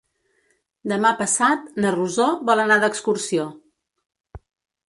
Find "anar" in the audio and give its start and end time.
2.65-2.79